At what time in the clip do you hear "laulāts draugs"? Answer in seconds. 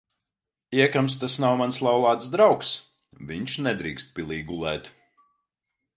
1.87-2.71